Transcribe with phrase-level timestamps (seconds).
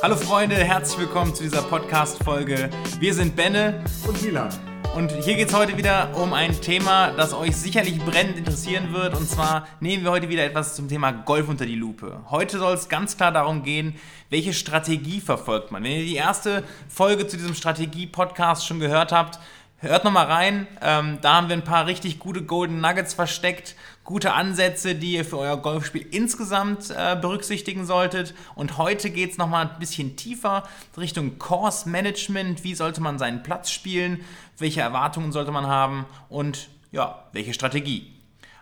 [0.00, 2.70] Hallo Freunde, herzlich willkommen zu dieser Podcast-Folge.
[3.00, 4.48] Wir sind Benne und Milan.
[4.94, 9.16] Und hier geht es heute wieder um ein Thema, das euch sicherlich brennend interessieren wird.
[9.16, 12.20] Und zwar nehmen wir heute wieder etwas zum Thema Golf unter die Lupe.
[12.30, 13.96] Heute soll es ganz klar darum gehen,
[14.30, 15.82] welche Strategie verfolgt man.
[15.82, 19.40] Wenn ihr die erste Folge zu diesem Strategie-Podcast schon gehört habt,
[19.80, 24.32] Hört nochmal rein, ähm, da haben wir ein paar richtig gute Golden Nuggets versteckt, gute
[24.32, 28.34] Ansätze, die ihr für euer Golfspiel insgesamt äh, berücksichtigen solltet.
[28.56, 30.64] Und heute geht es nochmal ein bisschen tiefer
[30.96, 32.64] Richtung Course Management.
[32.64, 34.24] Wie sollte man seinen Platz spielen?
[34.58, 36.06] Welche Erwartungen sollte man haben?
[36.28, 38.12] Und ja, welche Strategie?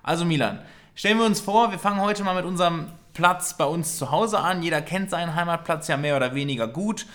[0.02, 0.60] Also Milan,
[0.94, 4.41] stellen wir uns vor, wir fangen heute mal mit unserem Platz bei uns zu Hause
[4.41, 4.62] an.
[4.62, 7.06] Jeder kennt seinen Heimatplatz ja mehr oder weniger gut.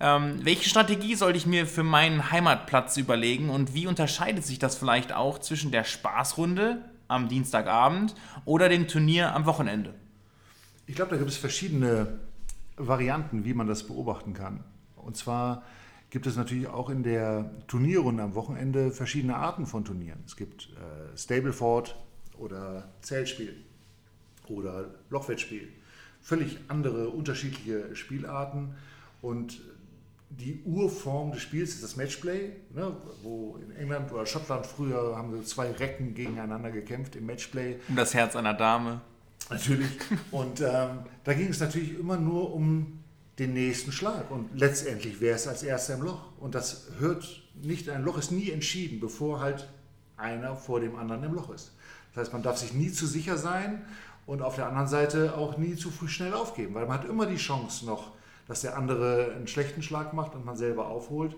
[0.00, 4.76] Ähm, welche Strategie sollte ich mir für meinen Heimatplatz überlegen und wie unterscheidet sich das
[4.76, 9.94] vielleicht auch zwischen der Spaßrunde am Dienstagabend oder dem Turnier am Wochenende?
[10.86, 12.20] Ich glaube, da gibt es verschiedene
[12.76, 14.62] Varianten, wie man das beobachten kann.
[14.96, 15.62] Und zwar
[16.10, 20.20] gibt es natürlich auch in der Turnierrunde am Wochenende verschiedene Arten von Turnieren.
[20.26, 21.96] Es gibt äh, Stableford
[22.38, 23.56] oder Zählspiel
[24.46, 25.68] oder Lochwettspiel.
[26.20, 28.74] Völlig andere, unterschiedliche Spielarten.
[29.20, 29.60] Und
[30.30, 35.32] die Urform des Spiels ist das Matchplay, ne, wo in England oder Schottland früher haben
[35.32, 37.76] so zwei Recken gegeneinander gekämpft im Matchplay.
[37.88, 39.00] Um das Herz einer Dame.
[39.50, 39.88] Natürlich.
[40.30, 42.98] Und ähm, da ging es natürlich immer nur um
[43.38, 46.32] den nächsten Schlag und letztendlich wer ist als erster im Loch.
[46.38, 47.24] Und das hört
[47.62, 49.68] nicht, ein Loch ist nie entschieden, bevor halt
[50.16, 51.72] einer vor dem anderen im Loch ist.
[52.12, 53.84] Das heißt, man darf sich nie zu sicher sein
[54.26, 57.26] und auf der anderen Seite auch nie zu früh schnell aufgeben, weil man hat immer
[57.26, 58.12] die Chance noch
[58.48, 61.36] dass der andere einen schlechten Schlag macht und man selber aufholt.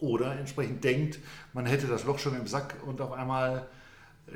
[0.00, 1.18] Oder entsprechend denkt,
[1.52, 3.66] man hätte das Loch schon im Sack und auf einmal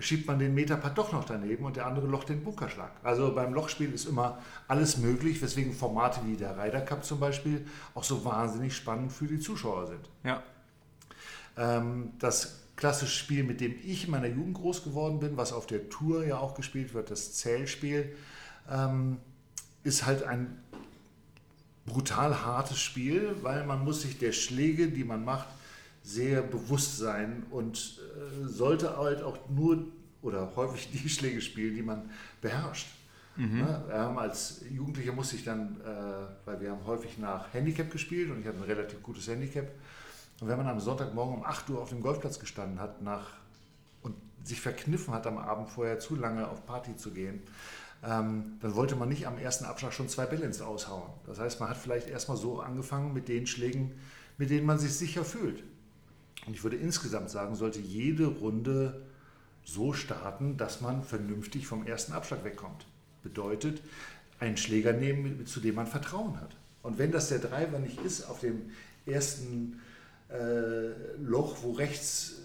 [0.00, 2.90] schiebt man den Meterpad doch noch daneben und der andere Loch den Bunkerschlag.
[3.02, 7.66] Also beim Lochspiel ist immer alles möglich, weswegen Formate wie der Ryder Cup zum Beispiel
[7.94, 10.10] auch so wahnsinnig spannend für die Zuschauer sind.
[10.24, 10.42] Ja.
[11.56, 15.66] Ähm, das klassische Spiel, mit dem ich in meiner Jugend groß geworden bin, was auf
[15.66, 18.14] der Tour ja auch gespielt wird, das Zählspiel,
[18.70, 19.18] ähm,
[19.82, 20.62] ist halt ein
[21.86, 25.48] brutal hartes Spiel, weil man muss sich der Schläge, die man macht,
[26.02, 29.84] sehr bewusst sein und äh, sollte halt auch nur
[30.22, 32.10] oder häufig die Schläge spielen, die man
[32.40, 32.88] beherrscht.
[33.36, 33.60] Mhm.
[33.60, 38.30] Ja, ähm, als Jugendlicher musste ich dann, äh, weil wir haben häufig nach Handicap gespielt
[38.30, 39.68] und ich hatte ein relativ gutes Handicap.
[40.40, 43.28] Und wenn man am Sonntagmorgen um 8 Uhr auf dem Golfplatz gestanden hat nach,
[44.02, 47.42] und sich verkniffen hat, am Abend vorher zu lange auf Party zu gehen,
[48.06, 51.10] ähm, dann wollte man nicht am ersten Abschlag schon zwei ins Aushauen.
[51.26, 53.92] Das heißt, man hat vielleicht erstmal so angefangen mit den Schlägen,
[54.38, 55.62] mit denen man sich sicher fühlt.
[56.46, 59.02] Und ich würde insgesamt sagen, sollte jede Runde
[59.64, 62.86] so starten, dass man vernünftig vom ersten Abschlag wegkommt.
[63.24, 63.82] Bedeutet,
[64.38, 66.56] einen Schläger nehmen, zu dem man Vertrauen hat.
[66.82, 68.70] Und wenn das der Driver nicht ist auf dem
[69.06, 69.80] ersten
[70.28, 72.42] äh, Loch, wo rechts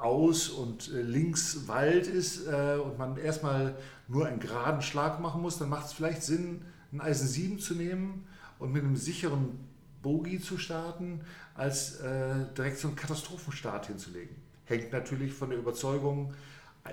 [0.00, 3.76] aus und äh, links Wald ist äh, und man erstmal
[4.08, 6.62] nur einen geraden Schlag machen muss, dann macht es vielleicht Sinn,
[6.92, 8.26] ein Eisen 7 zu nehmen
[8.58, 9.58] und mit einem sicheren
[10.02, 11.20] Bogie zu starten,
[11.54, 14.34] als äh, direkt so einen Katastrophenstart hinzulegen.
[14.64, 16.32] Hängt natürlich von der Überzeugung,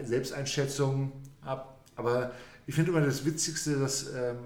[0.03, 1.81] Selbsteinschätzung ab.
[1.95, 2.31] Aber
[2.65, 4.37] ich finde immer das Witzigste, dass ähm,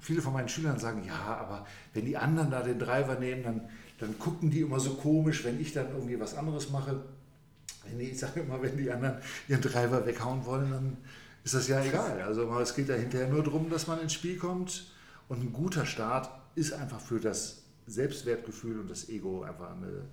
[0.00, 3.68] viele von meinen Schülern sagen, ja, aber wenn die anderen da den Driver nehmen, dann,
[3.98, 7.02] dann gucken die immer so komisch, wenn ich dann irgendwie was anderes mache.
[7.96, 9.18] Nee, ich sage immer, wenn die anderen
[9.48, 10.96] ihren Driver weghauen wollen, dann
[11.44, 12.20] ist das ja egal.
[12.22, 14.92] Also es geht ja hinterher nur darum, dass man ins Spiel kommt.
[15.28, 20.04] Und ein guter Start ist einfach für das Selbstwertgefühl und das Ego einfach eine,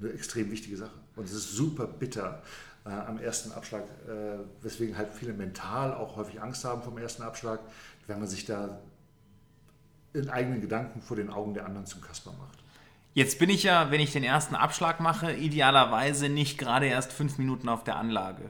[0.00, 0.94] eine extrem wichtige Sache.
[1.16, 2.42] Und es ist super bitter
[2.84, 7.22] äh, am ersten Abschlag, äh, weswegen halt viele mental auch häufig Angst haben vom ersten
[7.22, 7.60] Abschlag,
[8.06, 8.80] wenn man sich da
[10.12, 12.58] in eigenen Gedanken vor den Augen der anderen zum Kasper macht.
[13.14, 17.36] Jetzt bin ich ja, wenn ich den ersten Abschlag mache, idealerweise nicht gerade erst fünf
[17.36, 18.48] Minuten auf der Anlage.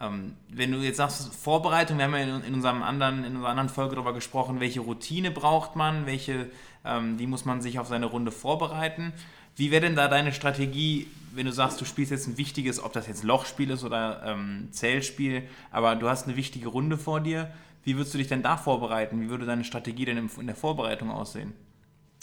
[0.00, 3.50] Ähm, wenn du jetzt sagst, Vorbereitung, wir haben ja in, in, unserem anderen, in unserer
[3.50, 6.50] anderen Folge darüber gesprochen, welche Routine braucht man, welche,
[6.84, 9.12] ähm, wie muss man sich auf seine Runde vorbereiten.
[9.56, 12.92] Wie wäre denn da deine Strategie, wenn du sagst, du spielst jetzt ein wichtiges, ob
[12.92, 15.42] das jetzt Lochspiel ist oder ähm, Zählspiel,
[15.72, 17.52] aber du hast eine wichtige Runde vor dir.
[17.82, 19.20] Wie würdest du dich denn da vorbereiten?
[19.20, 21.52] Wie würde deine Strategie denn in der Vorbereitung aussehen?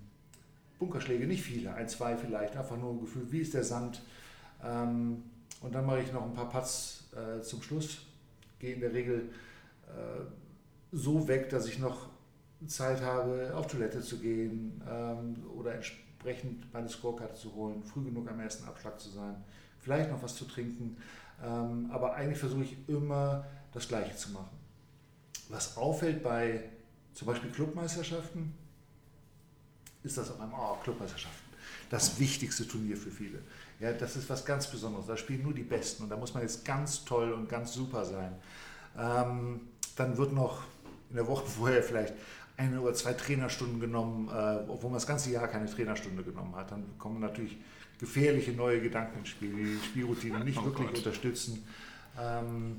[0.79, 4.01] Bunkerschläge, nicht viele, ein, zwei vielleicht, einfach nur ein Gefühl, wie ist der Sand.
[4.63, 5.23] Ähm,
[5.61, 7.99] und dann mache ich noch ein paar Putts äh, zum Schluss,
[8.59, 9.29] gehe in der Regel
[9.87, 10.21] äh,
[10.91, 12.09] so weg, dass ich noch
[12.67, 18.29] Zeit habe, auf Toilette zu gehen ähm, oder entsprechend meine Scorekarte zu holen, früh genug
[18.29, 19.35] am ersten Abschlag zu sein,
[19.79, 20.97] vielleicht noch was zu trinken.
[21.43, 24.57] Ähm, aber eigentlich versuche ich immer das Gleiche zu machen.
[25.49, 26.63] Was auffällt bei
[27.13, 28.53] zum Beispiel Clubmeisterschaften,
[30.03, 31.51] ist das auf einmal, oh, Clubmeisterschaften,
[31.89, 33.39] das wichtigste Turnier für viele.
[33.79, 35.07] Ja, das ist was ganz Besonderes.
[35.07, 38.05] Da spielen nur die Besten und da muss man jetzt ganz toll und ganz super
[38.05, 38.35] sein.
[38.97, 39.61] Ähm,
[39.95, 40.63] dann wird noch
[41.09, 42.13] in der Woche vorher vielleicht
[42.57, 46.71] eine oder zwei Trainerstunden genommen, äh, obwohl man das ganze Jahr keine Trainerstunde genommen hat.
[46.71, 47.57] Dann kommen natürlich
[48.01, 50.97] gefährliche neue Gedanken ins Spiel, die die Spielroutine nicht oh wirklich Gott.
[50.97, 51.63] unterstützen.
[52.19, 52.77] Ähm,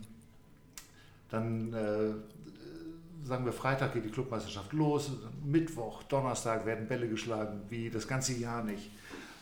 [1.31, 5.13] dann äh, sagen wir, Freitag geht die Clubmeisterschaft los,
[5.45, 8.91] Mittwoch, Donnerstag werden Bälle geschlagen, wie das ganze Jahr nicht.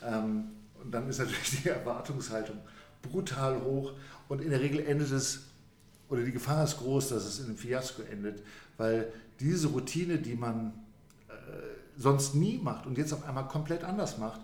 [0.05, 0.51] Ähm,
[0.83, 2.59] und dann ist natürlich die Erwartungshaltung
[3.03, 3.93] brutal hoch
[4.29, 5.47] und in der Regel endet es,
[6.11, 8.43] oder die Gefahr ist groß, dass es in einem Fiasko endet,
[8.77, 9.11] weil
[9.41, 10.75] diese Routine, die man
[11.29, 11.33] äh,
[11.97, 14.43] sonst nie macht und jetzt auf einmal komplett anders macht,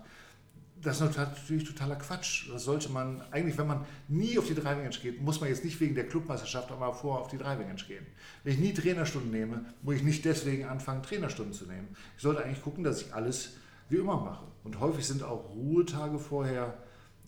[0.81, 2.49] das ist natürlich totaler Quatsch.
[2.51, 5.63] Das sollte man, eigentlich, wenn man nie auf die Driving Range geht, muss man jetzt
[5.63, 8.05] nicht wegen der Clubmeisterschaft aber vor auf die Driving Range gehen.
[8.43, 11.87] Wenn ich nie Trainerstunden nehme, muss ich nicht deswegen anfangen, Trainerstunden zu nehmen.
[12.15, 13.55] Ich sollte eigentlich gucken, dass ich alles
[13.89, 14.45] wie immer mache.
[14.63, 16.77] Und häufig sind auch Ruhetage vorher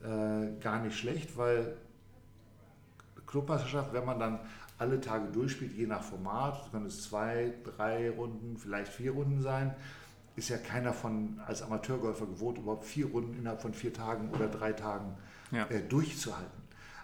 [0.01, 1.75] äh, gar nicht schlecht, weil
[3.25, 4.39] Clubmeisterschaft, wenn man dann
[4.77, 9.75] alle Tage durchspielt, je nach Format, können es zwei, drei Runden, vielleicht vier Runden sein,
[10.39, 14.47] ist ja keiner von als Amateurgolfer gewohnt, überhaupt vier Runden innerhalb von vier Tagen oder
[14.47, 15.15] drei Tagen
[15.51, 15.65] ja.
[15.67, 16.59] äh, durchzuhalten.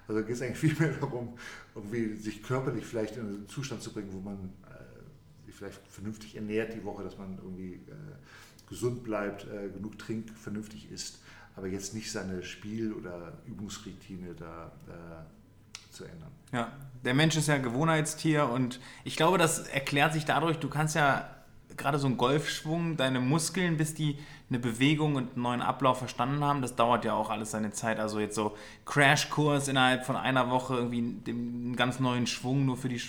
[0.07, 1.37] Also geht es eigentlich viel mehr darum,
[1.75, 6.35] irgendwie sich körperlich vielleicht in einen Zustand zu bringen, wo man äh, sich vielleicht vernünftig
[6.35, 11.19] ernährt die Woche, dass man irgendwie äh, gesund bleibt, äh, genug trinkt, vernünftig isst,
[11.55, 16.31] aber jetzt nicht seine Spiel- oder Übungsroutine da äh, zu ändern.
[16.51, 16.71] Ja,
[17.03, 20.95] der Mensch ist ja ein Gewohnheitstier und ich glaube, das erklärt sich dadurch, du kannst
[20.95, 21.34] ja
[21.77, 24.17] gerade so ein Golfschwung, deine Muskeln, bis die
[24.49, 27.99] eine Bewegung und einen neuen Ablauf verstanden haben, das dauert ja auch alles seine Zeit.
[27.99, 28.55] Also jetzt so
[28.85, 33.01] Crashkurs innerhalb von einer Woche irgendwie einen ganz neuen Schwung nur für die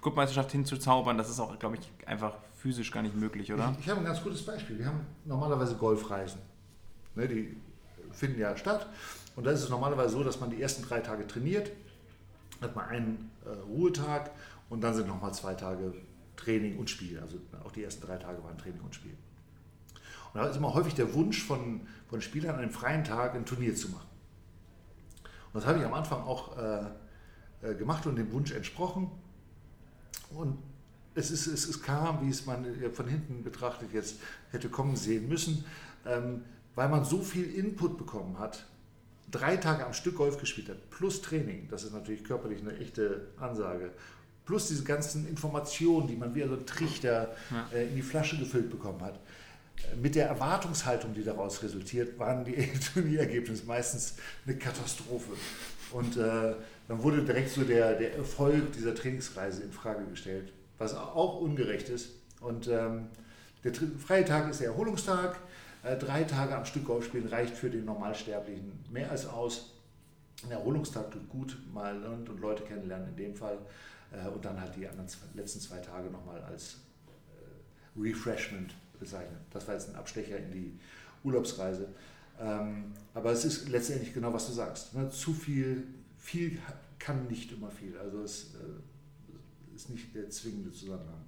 [0.00, 3.74] Clubmeisterschaft hinzuzaubern, das ist auch, glaube ich, einfach physisch gar nicht möglich, oder?
[3.78, 4.78] Ich, ich habe ein ganz gutes Beispiel.
[4.78, 6.40] Wir haben normalerweise Golfreisen.
[7.14, 7.56] Ne, die
[8.12, 8.86] finden ja statt.
[9.36, 11.70] Und da ist es normalerweise so, dass man die ersten drei Tage trainiert,
[12.60, 14.30] hat man einen äh, Ruhetag
[14.70, 15.92] und dann sind nochmal zwei Tage
[16.36, 17.18] Training und Spiel.
[17.20, 19.16] Also auch die ersten drei Tage waren Training und Spiel.
[20.32, 23.46] Und da ist immer häufig der Wunsch von, von Spielern, an einem freien Tag ein
[23.46, 24.08] Turnier zu machen.
[25.52, 26.86] Und das habe ich am Anfang auch äh,
[27.62, 29.10] äh, gemacht und dem Wunsch entsprochen.
[30.30, 30.58] Und
[31.14, 34.16] es, ist, es, es kam, wie es man von hinten betrachtet jetzt
[34.50, 35.64] hätte kommen sehen müssen,
[36.04, 36.42] ähm,
[36.74, 38.66] weil man so viel Input bekommen hat,
[39.30, 43.28] drei Tage am Stück Golf gespielt hat, plus Training, das ist natürlich körperlich eine echte
[43.38, 43.92] Ansage,
[44.44, 47.68] plus diese ganzen Informationen, die man wie so ein Trichter ja.
[47.72, 49.18] äh, in die Flasche gefüllt bekommen hat.
[50.00, 52.54] Mit der Erwartungshaltung, die daraus resultiert, waren die
[52.94, 54.14] Turnierergebnisse meistens
[54.46, 55.32] eine Katastrophe.
[55.92, 56.54] Und äh,
[56.88, 61.88] dann wurde direkt so der, der Erfolg dieser Trainingsreise in Frage gestellt, was auch ungerecht
[61.88, 62.10] ist.
[62.40, 63.06] Und ähm,
[63.62, 65.38] der freie Tag ist der Erholungstag.
[65.82, 69.70] Äh, drei Tage am Stück Golf spielen reicht für den Normalsterblichen mehr als aus.
[70.44, 73.58] Ein Erholungstag tut gut, mal und, und Leute kennenlernen in dem Fall.
[74.12, 79.40] Äh, und dann halt die anderen zwei, letzten zwei Tage nochmal als äh, Refreshment bezeichnet.
[79.50, 80.78] Das war jetzt ein Abstecher in die
[81.22, 81.88] Urlaubsreise.
[82.40, 84.94] Ähm, aber es ist letztendlich genau, was du sagst.
[84.94, 85.08] Ne?
[85.10, 85.86] Zu viel,
[86.18, 86.58] viel
[86.98, 87.96] kann nicht immer viel.
[87.98, 91.24] Also es äh, ist nicht der zwingende Zusammenhang.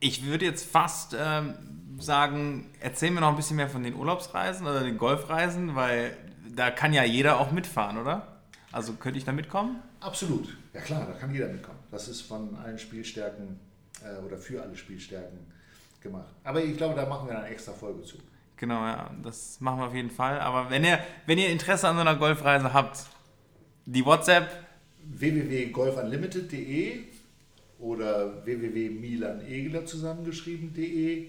[0.00, 1.54] Ich würde jetzt fast ähm,
[1.98, 6.16] sagen, erzähl mir noch ein bisschen mehr von den Urlaubsreisen oder den Golfreisen, weil
[6.54, 8.31] da kann ja jeder auch mitfahren, oder?
[8.72, 9.82] Also könnte ich da mitkommen?
[10.00, 10.56] Absolut.
[10.72, 11.78] Ja klar, da kann jeder mitkommen.
[11.90, 13.60] Das ist von allen Spielstärken
[14.02, 15.38] äh, oder für alle Spielstärken
[16.00, 16.32] gemacht.
[16.42, 18.16] Aber ich glaube, da machen wir eine extra Folge zu.
[18.56, 20.40] Genau, ja, das machen wir auf jeden Fall.
[20.40, 23.06] Aber wenn ihr, wenn ihr Interesse an so einer Golfreise habt,
[23.84, 24.48] die WhatsApp
[25.04, 27.00] www.golfunlimited.de
[27.80, 31.28] oder www.milanegler zusammengeschrieben.de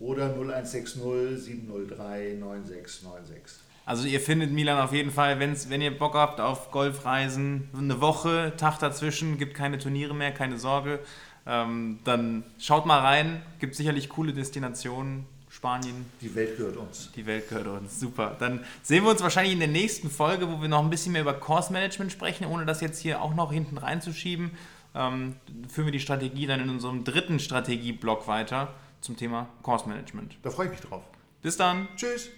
[0.00, 3.60] oder 0160 703 9696.
[3.84, 8.00] Also ihr findet Milan auf jeden Fall, wenn's, wenn ihr Bock habt auf Golfreisen, eine
[8.00, 11.00] Woche, Tag dazwischen, gibt keine Turniere mehr, keine Sorge.
[11.46, 15.26] Ähm, dann schaut mal rein, gibt sicherlich coole Destinationen.
[15.52, 16.06] Spanien.
[16.22, 17.10] Die Welt gehört uns.
[17.14, 18.34] Die Welt gehört uns, super.
[18.38, 21.20] Dann sehen wir uns wahrscheinlich in der nächsten Folge, wo wir noch ein bisschen mehr
[21.20, 24.52] über Course Management sprechen, ohne das jetzt hier auch noch hinten reinzuschieben.
[24.94, 25.36] Ähm,
[25.68, 28.72] führen wir die Strategie dann in unserem dritten Strategieblock weiter
[29.02, 30.38] zum Thema Course Management.
[30.42, 31.02] Da freue ich mich drauf.
[31.42, 31.86] Bis dann.
[31.96, 32.30] Tschüss.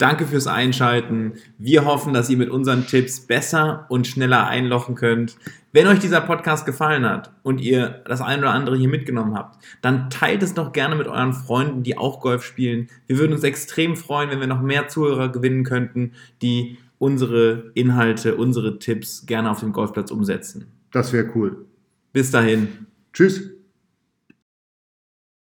[0.00, 1.34] Danke fürs Einschalten.
[1.58, 5.36] Wir hoffen, dass ihr mit unseren Tipps besser und schneller einlochen könnt.
[5.72, 9.62] Wenn euch dieser Podcast gefallen hat und ihr das ein oder andere hier mitgenommen habt,
[9.82, 12.88] dann teilt es doch gerne mit euren Freunden, die auch Golf spielen.
[13.08, 18.36] Wir würden uns extrem freuen, wenn wir noch mehr Zuhörer gewinnen könnten, die unsere Inhalte,
[18.36, 20.64] unsere Tipps gerne auf dem Golfplatz umsetzen.
[20.92, 21.66] Das wäre cool.
[22.14, 22.86] Bis dahin.
[23.12, 23.50] Tschüss.